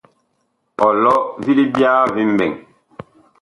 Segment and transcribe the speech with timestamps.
[0.87, 1.13] Ɔlɔ
[1.43, 2.51] vi libyaa vi mɓɛɛŋ.